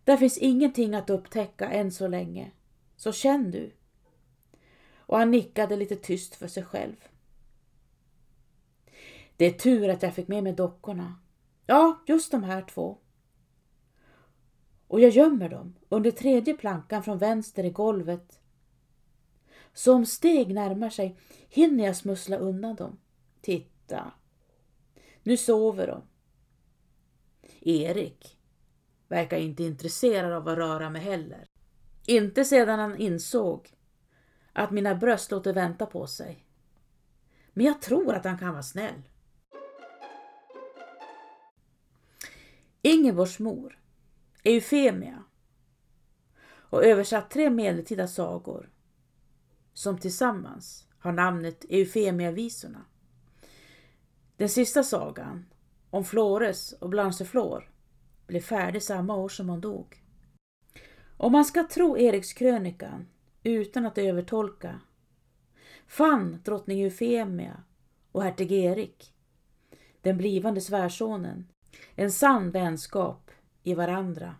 Där 0.03 0.18
finns 0.18 0.38
ingenting 0.38 0.96
att 0.96 1.10
upptäcka 1.10 1.70
än 1.70 1.91
så 1.91 2.08
länge, 2.08 2.51
så 2.98 3.12
känn 3.12 3.51
du. 3.51 3.72
Och 4.98 5.18
han 5.18 5.32
nickade 5.32 5.75
lite 5.75 5.96
tyst 5.96 6.36
för 6.36 6.48
sig 6.48 6.63
själv. 6.63 6.96
Det 9.38 9.46
är 9.46 9.51
tur 9.51 9.89
att 9.89 10.03
jag 10.03 10.15
fick 10.15 10.27
med 10.27 10.44
mig 10.44 10.53
dockorna. 10.53 11.15
Ja, 11.65 12.03
just 12.08 12.32
de 12.32 12.44
här 12.44 12.62
två. 12.62 12.98
Och 14.89 15.00
jag 15.00 15.10
gömmer 15.10 15.50
dem 15.50 15.75
under 15.89 16.12
tredje 16.12 16.53
plankan 16.53 17.03
från 17.03 17.17
vänster 17.17 17.63
i 17.63 17.69
golvet. 17.69 18.39
Så 19.74 19.93
om 19.93 20.05
steg 20.05 20.53
närmar 20.53 20.89
sig 20.89 21.17
hinner 21.50 21.86
jag 21.86 21.96
smussla 21.96 22.38
undan 22.38 22.75
dem. 22.75 23.00
Titta, 23.41 24.12
nu 25.24 25.38
sover 25.38 25.88
de. 25.88 26.01
Erik 27.62 28.38
verkar 29.08 29.38
inte 29.38 29.63
intresserad 29.63 30.34
av 30.34 30.48
att 30.48 30.58
röra 30.58 30.89
mig 30.89 31.01
heller. 31.01 31.46
Inte 32.05 32.46
sedan 32.46 32.79
han 32.79 32.98
insåg 32.98 33.69
att 34.53 34.72
mina 34.72 34.96
bröst 34.96 35.31
låter 35.31 35.53
vänta 35.53 35.86
på 35.86 36.08
sig. 36.08 36.46
Men 37.53 37.65
jag 37.65 37.81
tror 37.81 38.13
att 38.15 38.25
han 38.25 38.38
kan 38.38 38.51
vara 38.51 38.63
snäll. 38.63 39.01
Ingeborgs 42.81 43.39
mor, 43.39 43.78
Eufemia, 44.43 45.24
och 46.69 46.86
översatt 46.86 47.31
tre 47.31 47.50
medeltida 47.50 48.08
sagor 48.08 48.69
som 49.74 49.98
tillsammans 49.98 50.88
har 51.00 51.12
namnet 51.12 51.65
Eufemia-visorna. 51.69 52.86
Den 54.38 54.50
sista 54.50 54.84
sagan, 54.84 55.46
om 55.89 56.05
Flores 56.05 56.74
och 56.74 56.89
Blanceflor, 56.89 57.72
blev 58.27 58.41
färdig 58.41 58.84
samma 58.84 59.15
år 59.15 59.29
som 59.29 59.50
hon 59.50 59.62
dog. 59.62 60.03
Om 61.17 61.31
man 61.31 61.46
ska 61.46 61.67
tro 61.67 61.98
Erikskrönikan 61.98 63.08
utan 63.43 63.86
att 63.86 63.98
övertolka 63.98 64.79
fann 65.88 66.41
drottning 66.46 66.81
Eufemia 66.81 67.63
och 68.12 68.24
hertig 68.24 68.51
Erik, 68.51 69.13
den 70.01 70.17
blivande 70.17 70.62
svärsonen, 70.62 71.48
en 71.96 72.12
sann 72.12 72.51
vänskap 72.51 73.31
i 73.63 73.73
varandra. 73.73 74.35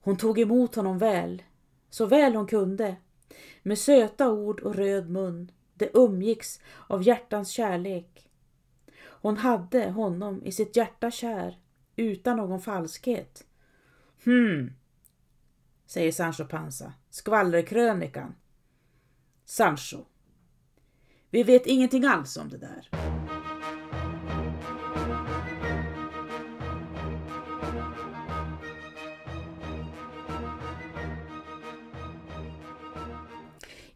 Hon 0.00 0.16
tog 0.16 0.38
emot 0.38 0.74
honom 0.74 0.98
väl, 0.98 1.42
så 1.90 2.06
väl 2.06 2.34
hon 2.34 2.46
kunde, 2.46 2.96
med 3.62 3.78
söta 3.78 4.30
ord 4.30 4.60
och 4.60 4.74
röd 4.74 5.10
mun. 5.10 5.52
Det 5.74 5.90
umgicks 5.94 6.60
av 6.86 7.02
hjärtans 7.02 7.50
kärlek. 7.50 8.28
Hon 8.98 9.36
hade 9.36 9.90
honom 9.90 10.42
i 10.44 10.52
sitt 10.52 10.76
hjärta 10.76 11.10
kär, 11.10 11.58
utan 11.96 12.36
någon 12.36 12.60
falskhet. 12.60 13.46
Hmm, 14.24 14.72
säger 15.86 16.12
Sancho 16.12 16.44
Panza, 16.44 16.92
skvallerkrönikan. 17.10 18.34
Sancho, 19.44 20.04
vi 21.30 21.42
vet 21.42 21.66
ingenting 21.66 22.04
alls 22.04 22.36
om 22.36 22.48
det 22.48 22.58
där. 22.58 22.88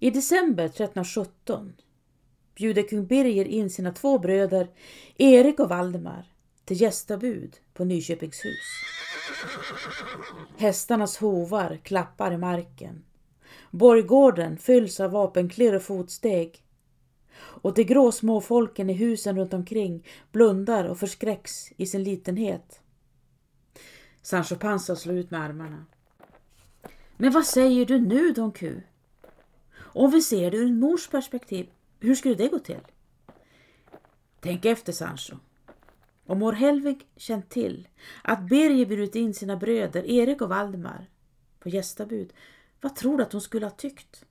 I 0.02 0.10
december 0.10 0.64
1317 0.64 1.72
bjuder 2.54 2.82
kung 2.82 3.06
Birger 3.06 3.44
in 3.44 3.70
sina 3.70 3.92
två 3.92 4.18
bröder 4.18 4.68
Erik 5.16 5.60
och 5.60 5.68
Valdemar 5.68 6.32
till 6.64 6.80
gästabud 6.80 7.56
på 7.74 7.84
Nyköpingshus. 7.84 8.66
Hästarnas 10.56 11.16
hovar 11.16 11.80
klappar 11.82 12.32
i 12.32 12.38
marken. 12.38 13.04
Borggården 13.70 14.58
fylls 14.58 15.00
av 15.00 15.10
vapenklirr 15.10 15.74
och 15.74 15.82
fotsteg. 15.82 16.62
Och 17.36 17.74
de 17.74 17.84
grå 17.84 18.12
småfolken 18.12 18.90
i 18.90 18.92
husen 18.92 19.36
runt 19.36 19.54
omkring 19.54 20.06
blundar 20.32 20.84
och 20.84 20.98
förskräcks 20.98 21.72
i 21.76 21.86
sin 21.86 22.02
litenhet. 22.02 22.80
Sancho 24.22 24.56
Panza 24.56 24.96
slår 24.96 25.16
ut 25.16 25.30
med 25.30 25.40
armarna. 25.42 25.86
Men 27.16 27.32
vad 27.32 27.46
säger 27.46 27.86
du 27.86 28.00
nu 28.00 28.32
Don 28.32 28.52
Q? 28.52 28.82
Om 29.92 30.10
vi 30.10 30.22
ser 30.22 30.50
det 30.50 30.56
ur 30.56 30.66
en 30.66 30.78
mors 30.78 31.08
perspektiv, 31.08 31.70
hur 32.00 32.14
skulle 32.14 32.34
det 32.34 32.48
gå 32.48 32.58
till? 32.58 32.80
Tänk 34.40 34.64
efter 34.64 34.92
Sancho. 34.92 35.36
Om 36.26 36.38
mor 36.38 36.52
Helvig 36.52 37.08
känt 37.16 37.50
till 37.50 37.88
att 38.22 38.48
Birger 38.48 38.86
bjudit 38.86 39.14
in 39.14 39.34
sina 39.34 39.56
bröder 39.56 40.10
Erik 40.10 40.40
och 40.40 40.48
Valdemar 40.48 41.10
på 41.58 41.68
gästabud, 41.68 42.32
vad 42.80 42.96
tror 42.96 43.16
du 43.16 43.22
att 43.22 43.32
hon 43.32 43.40
skulle 43.40 43.66
ha 43.66 43.70
tyckt? 43.70 44.24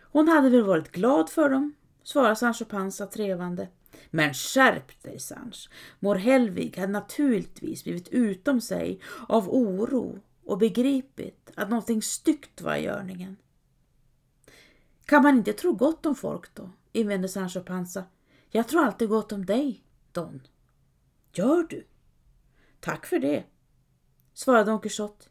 Hon 0.00 0.28
hade 0.28 0.50
väl 0.50 0.62
varit 0.62 0.92
glad 0.92 1.30
för 1.30 1.48
dem, 1.48 1.74
svarade 2.02 2.36
Sancho 2.36 2.64
Panza 2.64 3.06
trevande. 3.06 3.68
Men 4.10 4.34
skärp 4.34 5.02
dig 5.02 5.18
Sancho, 5.18 5.70
Mor 6.00 6.14
Helvig 6.14 6.76
hade 6.76 6.92
naturligtvis 6.92 7.84
blivit 7.84 8.08
utom 8.08 8.60
sig 8.60 9.00
av 9.28 9.48
oro 9.48 10.20
och 10.44 10.58
begripit 10.58 11.50
att 11.54 11.70
någonting 11.70 12.02
styggt 12.02 12.60
var 12.60 12.76
i 12.76 12.84
görningen. 12.84 13.36
Kan 15.04 15.22
man 15.22 15.36
inte 15.36 15.52
tro 15.52 15.72
gott 15.72 16.06
om 16.06 16.14
folk 16.14 16.54
då? 16.54 16.70
invände 16.92 17.28
Sancho 17.28 17.60
Panza. 17.60 18.04
Jag 18.50 18.68
tror 18.68 18.84
alltid 18.84 19.08
gott 19.08 19.32
om 19.32 19.46
dig, 19.46 19.84
Don. 20.12 20.42
Gör 21.32 21.62
du? 21.62 21.86
Tack 22.80 23.06
för 23.06 23.18
det, 23.18 23.44
svarade 24.34 24.70
Don 24.70 24.80
Quixote. 24.80 25.26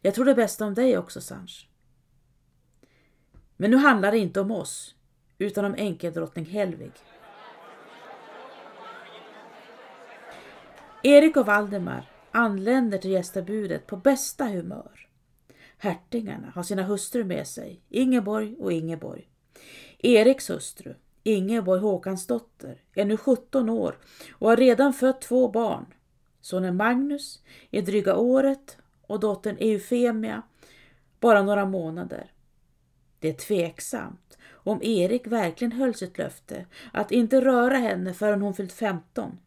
Jag 0.00 0.14
tror 0.14 0.24
det 0.24 0.34
bästa 0.34 0.64
om 0.64 0.74
dig 0.74 0.98
också, 0.98 1.20
Sancho. 1.20 1.66
Men 3.56 3.70
nu 3.70 3.76
handlar 3.76 4.12
det 4.12 4.18
inte 4.18 4.40
om 4.40 4.50
oss, 4.50 4.94
utan 5.38 5.64
om 5.64 5.74
enkeldrottning 5.78 6.44
Helvig. 6.44 6.92
Erik 11.02 11.36
och 11.36 11.46
Valdemar 11.46 12.10
anländer 12.30 12.98
till 12.98 13.10
gästabudet 13.10 13.86
på 13.86 13.96
bästa 13.96 14.44
humör. 14.44 15.09
Hertingarna 15.82 16.50
har 16.54 16.62
sina 16.62 16.82
hustrur 16.82 17.24
med 17.24 17.46
sig, 17.46 17.80
Ingeborg 17.88 18.56
och 18.58 18.72
Ingeborg. 18.72 19.28
Eriks 19.98 20.50
hustru, 20.50 20.94
Ingeborg 21.22 21.80
Håkansdotter, 21.80 22.82
är 22.94 23.04
nu 23.04 23.16
17 23.16 23.68
år 23.68 23.98
och 24.32 24.48
har 24.48 24.56
redan 24.56 24.92
fött 24.92 25.20
två 25.20 25.48
barn. 25.48 25.86
Sonen 26.40 26.76
Magnus 26.76 27.42
är 27.70 27.82
dryga 27.82 28.16
året 28.16 28.76
och 29.06 29.20
dottern 29.20 29.56
Eufemia 29.60 30.42
bara 31.20 31.42
några 31.42 31.64
månader. 31.64 32.32
Det 33.18 33.28
är 33.28 33.32
tveksamt 33.32 34.38
om 34.50 34.82
Erik 34.82 35.26
verkligen 35.26 35.72
höll 35.72 35.94
sitt 35.94 36.18
löfte 36.18 36.66
att 36.92 37.12
inte 37.12 37.40
röra 37.40 37.76
henne 37.76 38.14
förrän 38.14 38.42
hon 38.42 38.54
fyllt 38.54 38.72
15. 38.72 39.38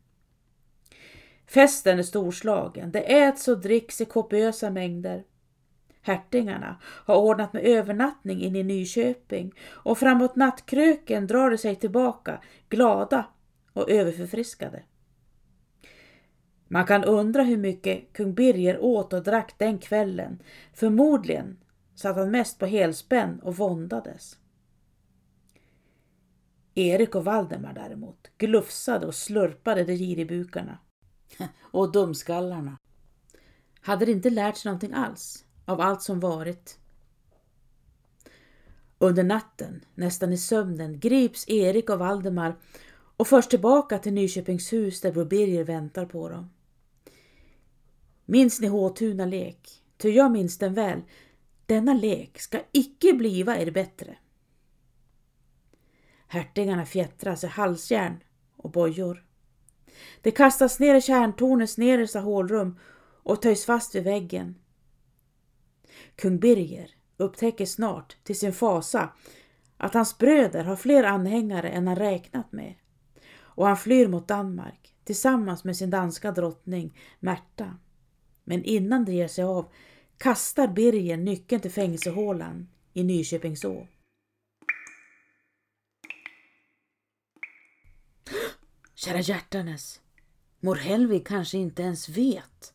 Festen 1.47 1.99
är 1.99 2.03
storslagen, 2.03 2.91
det 2.91 3.21
äts 3.21 3.47
och 3.47 3.61
dricks 3.61 4.01
i 4.01 4.05
kopiösa 4.05 4.69
mängder. 4.69 5.23
Hertingarna 6.05 6.79
har 6.83 7.17
ordnat 7.17 7.53
med 7.53 7.63
övernattning 7.63 8.41
in 8.41 8.55
i 8.55 8.63
Nyköping 8.63 9.53
och 9.69 9.97
framåt 9.97 10.35
nattkröken 10.35 11.27
drar 11.27 11.49
de 11.49 11.57
sig 11.57 11.75
tillbaka 11.75 12.41
glada 12.69 13.25
och 13.73 13.89
överförfriskade. 13.89 14.83
Man 16.67 16.85
kan 16.85 17.03
undra 17.03 17.43
hur 17.43 17.57
mycket 17.57 18.13
kung 18.13 18.33
Birger 18.33 18.79
åt 18.83 19.13
och 19.13 19.23
drack 19.23 19.55
den 19.57 19.77
kvällen. 19.77 20.41
Förmodligen 20.73 21.57
satt 21.95 22.15
han 22.15 22.31
mest 22.31 22.59
på 22.59 22.65
helspänn 22.65 23.39
och 23.39 23.57
våndades. 23.57 24.37
Erik 26.75 27.15
och 27.15 27.25
Valdemar 27.25 27.73
däremot 27.73 28.31
glufsade 28.37 29.05
och 29.07 29.15
slurpade 29.15 29.83
de 29.83 29.95
giribukarna. 29.95 30.77
och 31.61 31.91
dumskallarna. 31.91 32.77
Hade 33.81 34.05
de 34.05 34.11
inte 34.11 34.29
lärt 34.29 34.57
sig 34.57 34.69
någonting 34.69 34.93
alls 34.93 35.42
av 35.65 35.81
allt 35.81 36.01
som 36.01 36.19
varit? 36.19 36.79
Under 38.97 39.23
natten, 39.23 39.85
nästan 39.95 40.33
i 40.33 40.37
sömnen, 40.37 40.99
grips 40.99 41.49
Erik 41.49 41.89
och 41.89 41.99
Valdemar 41.99 42.55
och 43.17 43.27
förs 43.27 43.47
tillbaka 43.47 43.99
till 43.99 44.13
Nyköpingshus 44.13 45.01
där 45.01 45.11
bror 45.11 45.25
Birger 45.25 45.63
väntar 45.63 46.05
på 46.05 46.29
dem. 46.29 46.49
Minns 48.25 48.61
ni 48.61 48.67
Håtuna 48.67 49.25
lek? 49.25 49.69
Ty 49.97 50.09
jag 50.09 50.31
minns 50.31 50.57
den 50.57 50.73
väl. 50.73 51.01
Denna 51.65 51.93
lek 51.93 52.39
ska 52.39 52.59
icke 52.71 53.13
bliva 53.13 53.57
er 53.57 53.71
bättre. 53.71 54.17
Hertigarna 56.27 56.85
fjättras 56.85 57.43
i 57.43 57.47
halsjärn 57.47 58.23
och 58.57 58.71
bojor. 58.71 59.25
Det 60.21 60.31
kastas 60.31 60.79
ner 60.79 60.95
i 60.95 61.01
kärntornets 61.01 61.77
nedersta 61.77 62.19
hålrum 62.19 62.79
och 63.23 63.41
töjs 63.41 63.65
fast 63.65 63.95
vid 63.95 64.03
väggen. 64.03 64.55
Kung 66.15 66.39
Birger 66.39 66.89
upptäcker 67.17 67.65
snart 67.65 68.17
till 68.23 68.39
sin 68.39 68.53
fasa 68.53 69.13
att 69.77 69.93
hans 69.93 70.17
bröder 70.17 70.63
har 70.63 70.75
fler 70.75 71.03
anhängare 71.03 71.69
än 71.69 71.87
han 71.87 71.95
räknat 71.95 72.51
med 72.51 72.73
och 73.37 73.67
han 73.67 73.77
flyr 73.77 74.07
mot 74.07 74.27
Danmark 74.27 74.95
tillsammans 75.03 75.63
med 75.63 75.77
sin 75.77 75.89
danska 75.89 76.31
drottning 76.31 76.99
Märta. 77.19 77.77
Men 78.43 78.63
innan 78.63 79.05
det 79.05 79.13
ger 79.13 79.27
sig 79.27 79.43
av 79.43 79.71
kastar 80.17 80.67
Birger 80.67 81.17
nyckeln 81.17 81.61
till 81.61 81.71
fängelsehålan 81.71 82.69
i 82.93 83.03
Nyköpingså. 83.03 83.87
Kära 88.95 89.19
hjärtanes, 89.19 90.01
mor 90.59 90.75
Helvig 90.75 91.27
kanske 91.27 91.57
inte 91.57 91.83
ens 91.83 92.09
vet. 92.09 92.73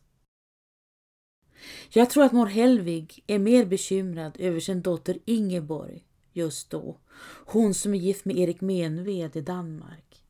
Jag 1.89 2.09
tror 2.09 2.23
att 2.23 2.31
mor 2.31 2.45
Helvig 2.45 3.23
är 3.27 3.39
mer 3.39 3.65
bekymrad 3.65 4.35
över 4.39 4.59
sin 4.59 4.81
dotter 4.81 5.17
Ingeborg 5.25 6.03
just 6.33 6.69
då. 6.69 6.97
Hon 7.45 7.73
som 7.73 7.93
är 7.93 7.97
gift 7.97 8.25
med 8.25 8.37
Erik 8.37 8.61
Menved 8.61 9.35
i 9.35 9.41
Danmark. 9.41 10.23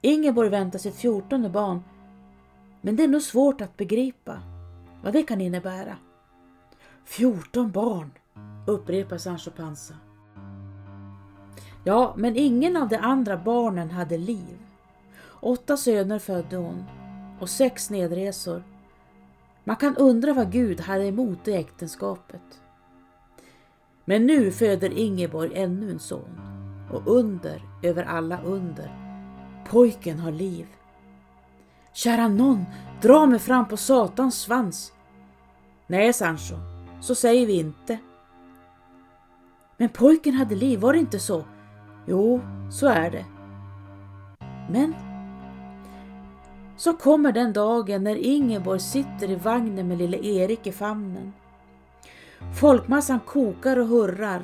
Ingeborg 0.00 0.48
väntar 0.48 0.78
sitt 0.78 0.96
fjortonde 0.96 1.48
barn 1.48 1.82
men 2.84 2.96
det 2.96 3.04
är 3.04 3.08
nog 3.08 3.22
svårt 3.22 3.60
att 3.60 3.76
begripa 3.76 4.42
vad 5.02 5.12
det 5.12 5.22
kan 5.22 5.40
innebära. 5.40 5.96
Fjorton 7.04 7.70
barn, 7.70 8.10
upprepar 8.66 9.18
Sancho 9.18 9.50
Panza. 9.50 9.94
Ja, 11.84 12.14
men 12.16 12.36
ingen 12.36 12.76
av 12.76 12.88
de 12.88 12.96
andra 12.96 13.36
barnen 13.36 13.90
hade 13.90 14.18
liv. 14.18 14.58
Åtta 15.40 15.76
söner 15.76 16.18
födde 16.18 16.56
hon 16.56 16.84
och 17.40 17.48
sex 17.48 17.90
nedresor. 17.90 18.62
Man 19.64 19.76
kan 19.76 19.96
undra 19.96 20.32
vad 20.32 20.52
Gud 20.52 20.80
hade 20.80 21.06
emot 21.06 21.48
i 21.48 21.52
äktenskapet. 21.52 22.60
Men 24.04 24.26
nu 24.26 24.50
föder 24.50 24.98
Ingeborg 24.98 25.50
ännu 25.54 25.90
en 25.90 25.98
son 25.98 26.40
och 26.92 27.02
under 27.06 27.62
över 27.82 28.04
alla 28.04 28.42
under. 28.42 29.04
Pojken 29.68 30.18
har 30.18 30.32
liv. 30.32 30.66
Kära 31.92 32.28
någon, 32.28 32.64
dra 33.02 33.26
mig 33.26 33.38
fram 33.38 33.68
på 33.68 33.76
satans 33.76 34.40
svans. 34.40 34.92
Nej, 35.86 36.12
Sancho, 36.12 36.54
så 37.00 37.14
säger 37.14 37.46
vi 37.46 37.52
inte. 37.52 37.98
Men 39.76 39.88
pojken 39.88 40.34
hade 40.34 40.54
liv, 40.54 40.80
var 40.80 40.92
det 40.92 40.98
inte 40.98 41.18
så? 41.18 41.44
Jo, 42.06 42.40
så 42.70 42.86
är 42.86 43.10
det. 43.10 43.24
Men 44.70 44.94
så 46.76 46.92
kommer 46.92 47.32
den 47.32 47.52
dagen 47.52 48.04
när 48.04 48.16
Ingeborg 48.16 48.80
sitter 48.80 49.30
i 49.30 49.34
vagnen 49.34 49.88
med 49.88 49.98
lille 49.98 50.16
Erik 50.16 50.66
i 50.66 50.72
famnen. 50.72 51.32
Folkmassan 52.60 53.20
kokar 53.20 53.76
och 53.76 53.86
hurrar 53.86 54.42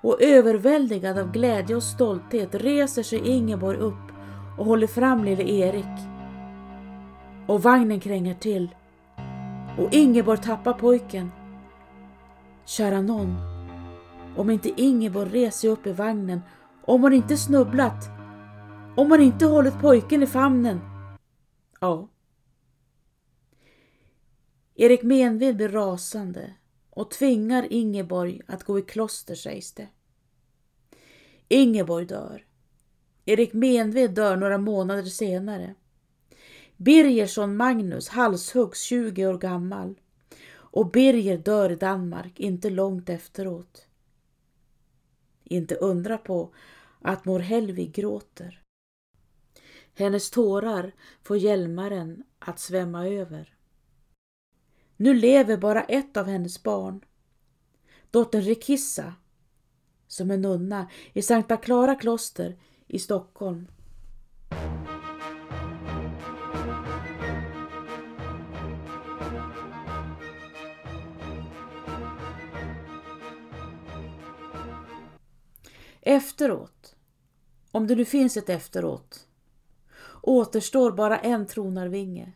och 0.00 0.22
överväldigad 0.22 1.18
av 1.18 1.32
glädje 1.32 1.76
och 1.76 1.82
stolthet 1.82 2.54
reser 2.54 3.02
sig 3.02 3.28
Ingeborg 3.28 3.78
upp 3.78 4.12
och 4.58 4.66
håller 4.66 4.86
fram 4.86 5.24
lille 5.24 5.42
Erik. 5.42 6.08
Och 7.46 7.62
vagnen 7.62 8.00
kränger 8.00 8.34
till 8.34 8.74
och 9.78 9.94
Ingeborg 9.94 10.38
tappar 10.38 10.72
pojken. 10.72 11.32
Kära 12.64 13.00
någon, 13.00 13.36
om 14.36 14.50
inte 14.50 14.82
Ingeborg 14.82 15.30
reser 15.30 15.68
upp 15.68 15.86
i 15.86 15.92
vagnen 15.92 16.40
om 16.84 17.02
hon 17.02 17.12
inte 17.12 17.36
snubblat. 17.36 18.08
Om 18.96 19.10
hon 19.10 19.20
inte 19.20 19.46
hållit 19.46 19.80
pojken 19.80 20.22
i 20.22 20.26
famnen. 20.26 20.80
Ja. 21.80 22.08
Erik 24.74 25.02
Menved 25.02 25.56
blir 25.56 25.68
rasande 25.68 26.54
och 26.90 27.10
tvingar 27.10 27.72
Ingeborg 27.72 28.40
att 28.46 28.64
gå 28.64 28.78
i 28.78 28.82
kloster 28.82 29.34
sägs 29.34 29.72
det. 29.72 29.88
Ingeborg 31.48 32.06
dör. 32.06 32.46
Erik 33.24 33.52
Menved 33.52 34.10
dör 34.10 34.36
några 34.36 34.58
månader 34.58 35.02
senare. 35.02 35.74
Birgersson 36.76 37.56
Magnus 37.56 38.08
halshuggs 38.08 38.80
20 38.80 39.26
år 39.26 39.38
gammal 39.38 39.94
och 40.50 40.90
Birger 40.90 41.38
dör 41.38 41.70
i 41.72 41.76
Danmark 41.76 42.40
inte 42.40 42.70
långt 42.70 43.08
efteråt. 43.08 43.86
Inte 45.44 45.74
undra 45.74 46.18
på 46.18 46.54
att 47.00 47.24
mor 47.24 47.40
Helvig 47.40 47.92
gråter. 47.92 48.62
Hennes 49.98 50.30
tårar 50.30 50.92
får 51.22 51.36
Hjälmaren 51.36 52.24
att 52.38 52.58
svämma 52.58 53.08
över. 53.08 53.54
Nu 54.96 55.14
lever 55.14 55.56
bara 55.56 55.82
ett 55.82 56.16
av 56.16 56.26
hennes 56.26 56.62
barn, 56.62 57.04
dottern 58.10 58.42
Rikissa, 58.42 59.14
som 60.06 60.30
är 60.30 60.36
nunna 60.36 60.90
i 61.12 61.22
Sankta 61.22 61.56
Klara 61.56 61.94
kloster 61.94 62.58
i 62.86 62.98
Stockholm. 62.98 63.68
Efteråt, 76.00 76.96
om 77.70 77.86
det 77.86 77.94
nu 77.94 78.04
finns 78.04 78.36
ett 78.36 78.48
efteråt, 78.48 79.27
återstår 80.28 80.92
bara 80.92 81.18
en 81.18 81.46
tronarvinge. 81.46 82.32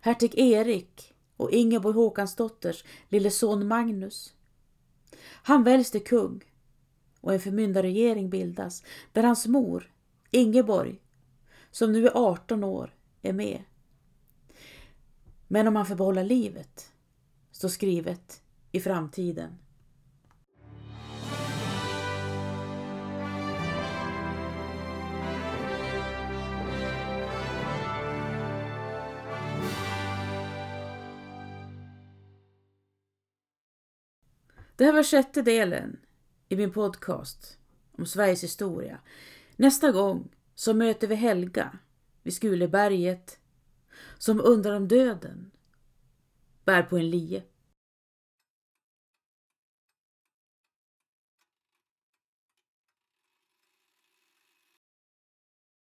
Hertig 0.00 0.38
Erik 0.38 1.14
och 1.36 1.50
Ingeborg 1.50 1.94
Håkansdotters 1.94 2.84
lille 3.08 3.30
son 3.30 3.68
Magnus. 3.68 4.34
Han 5.22 5.64
väljs 5.64 5.90
till 5.90 6.04
kung 6.04 6.44
och 7.20 7.32
en 7.34 7.40
förmyndarregering 7.40 8.30
bildas 8.30 8.82
där 9.12 9.22
hans 9.22 9.46
mor, 9.46 9.92
Ingeborg, 10.30 11.00
som 11.70 11.92
nu 11.92 12.06
är 12.06 12.12
18 12.14 12.64
år, 12.64 12.94
är 13.22 13.32
med. 13.32 13.62
Men 15.48 15.68
om 15.68 15.76
han 15.76 15.86
får 15.86 15.94
behålla 15.94 16.22
livet, 16.22 16.92
står 17.50 17.68
skrivet 17.68 18.42
i 18.72 18.80
framtiden. 18.80 19.58
Det 34.82 34.86
här 34.86 34.92
var 34.92 35.02
sjätte 35.02 35.42
delen 35.42 35.96
i 36.48 36.56
min 36.56 36.72
podcast 36.72 37.58
om 37.92 38.06
Sveriges 38.06 38.42
historia. 38.42 38.98
Nästa 39.56 39.92
gång 39.92 40.28
så 40.54 40.74
möter 40.74 41.06
vi 41.06 41.14
Helga 41.14 41.78
vid 42.22 42.34
Skuleberget 42.34 43.38
som 44.18 44.40
undrar 44.40 44.76
om 44.76 44.88
döden 44.88 45.50
bär 46.64 46.82
på 46.82 46.98
en 46.98 47.10
lie. 47.10 47.42